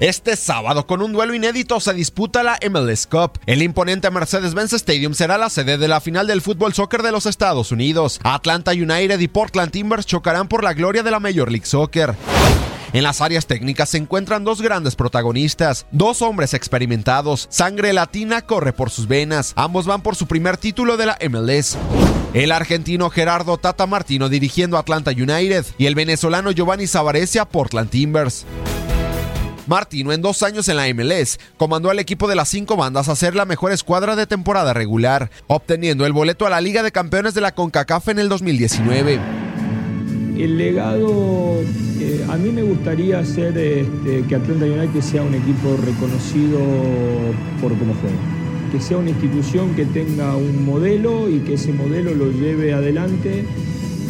[0.00, 3.38] Este sábado, con un duelo inédito, se disputa la MLS Cup.
[3.46, 7.26] El imponente Mercedes-Benz Stadium será la sede de la final del fútbol soccer de los
[7.26, 8.20] Estados Unidos.
[8.24, 12.16] Atlanta United y Portland Timbers chocarán por la gloria de la Major League Soccer.
[12.92, 17.46] En las áreas técnicas se encuentran dos grandes protagonistas, dos hombres experimentados.
[17.50, 19.52] Sangre latina corre por sus venas.
[19.54, 21.76] Ambos van por su primer título de la MLS.
[22.34, 27.90] El argentino Gerardo Tata Martino dirigiendo Atlanta United y el venezolano Giovanni Zavarese a Portland
[27.90, 28.44] Timbers.
[29.66, 33.16] Martino, en dos años en la MLS, comandó al equipo de las cinco bandas a
[33.16, 37.34] ser la mejor escuadra de temporada regular, obteniendo el boleto a la Liga de Campeones
[37.34, 39.20] de la CONCACAF en el 2019.
[40.36, 41.60] El legado,
[42.00, 46.58] eh, a mí me gustaría hacer este, que Atlanta United sea un equipo reconocido
[47.60, 48.16] por cómo juega.
[48.72, 53.44] Que sea una institución que tenga un modelo y que ese modelo lo lleve adelante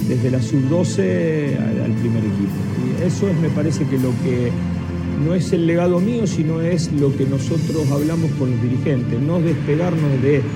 [0.09, 2.57] desde la sub-12 al, primer equipo.
[2.81, 4.51] Y eso es, me parece que lo que
[5.19, 9.41] no es el legado mío, sino es lo que nosotros hablamos con los dirigentes, no
[9.41, 10.49] despegarnos de esto.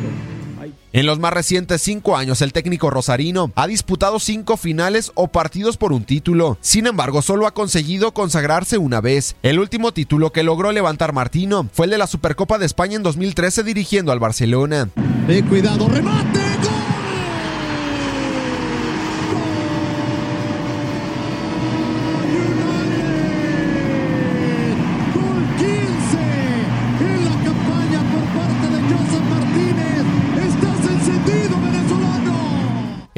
[0.90, 5.76] En los más recientes cinco años, el técnico rosarino ha disputado cinco finales o partidos
[5.76, 6.56] por un título.
[6.62, 9.36] Sin embargo, solo ha conseguido consagrarse una vez.
[9.42, 13.02] El último título que logró levantar Martino fue el de la Supercopa de España en
[13.02, 14.88] 2013 dirigiendo al Barcelona.
[15.26, 16.40] De cuidado, remate.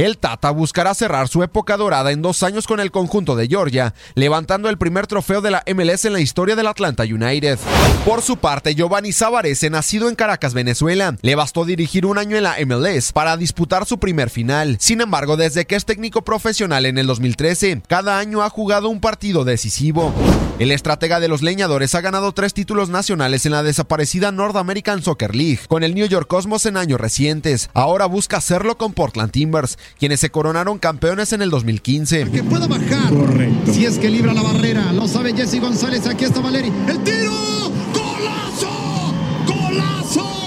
[0.01, 3.93] El Tata buscará cerrar su época dorada en dos años con el conjunto de Georgia,
[4.15, 7.59] levantando el primer trofeo de la MLS en la historia del Atlanta United.
[8.07, 12.45] Por su parte, Giovanni Zavarese, nacido en Caracas, Venezuela, le bastó dirigir un año en
[12.45, 14.79] la MLS para disputar su primer final.
[14.81, 19.01] Sin embargo, desde que es técnico profesional en el 2013, cada año ha jugado un
[19.01, 20.15] partido decisivo.
[20.61, 25.03] El estratega de los leñadores ha ganado tres títulos nacionales en la desaparecida North American
[25.03, 27.71] Soccer League con el New York Cosmos en años recientes.
[27.73, 32.31] Ahora busca hacerlo con Portland Timbers, quienes se coronaron campeones en el 2015.
[32.31, 33.09] Que pueda bajar.
[33.09, 33.73] Correcto.
[33.73, 34.93] Si es que libra la barrera.
[34.93, 36.07] Lo sabe Jesse González.
[36.07, 36.71] Aquí está Valeri.
[36.89, 37.33] ¡El tiro!
[37.95, 39.15] ¡Golazo!
[39.47, 40.40] ¡Golazo!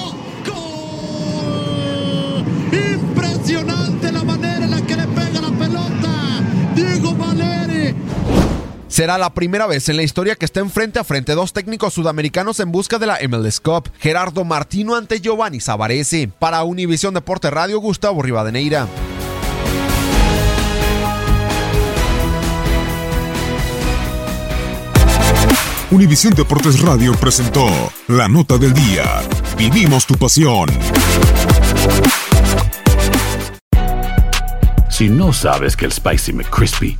[8.94, 12.60] Será la primera vez en la historia que estén frente a frente dos técnicos sudamericanos
[12.60, 13.90] en busca de la MLS Cup.
[13.98, 16.30] Gerardo Martino ante Giovanni Zavarese.
[16.38, 18.88] Para Univisión Deporte Radio, Gustavo Rivadeneira.
[25.90, 27.66] Univisión Deportes Radio presentó
[28.08, 29.24] La Nota del Día.
[29.58, 30.70] Vivimos tu pasión.
[34.88, 37.00] Si no sabes que el Spicy McCrispy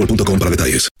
[0.01, 1.00] boostmobile.com para detalles.